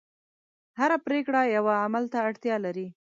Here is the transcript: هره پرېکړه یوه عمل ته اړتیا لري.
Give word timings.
هره 0.79 0.97
پرېکړه 1.05 1.41
یوه 1.55 1.73
عمل 1.85 2.03
ته 2.11 2.17
اړتیا 2.27 2.55
لري. 2.65 2.87